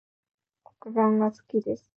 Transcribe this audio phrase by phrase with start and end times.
[0.79, 1.85] 黒板が好きです